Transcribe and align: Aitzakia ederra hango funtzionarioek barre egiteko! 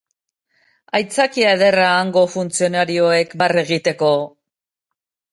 Aitzakia 0.99 1.51
ederra 1.57 1.83
hango 1.97 2.23
funtzionarioek 2.35 3.35
barre 3.43 3.61
egiteko! 3.65 4.09